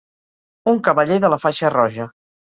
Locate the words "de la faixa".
1.27-1.73